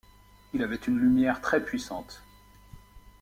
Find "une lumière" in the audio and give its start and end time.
0.87-1.41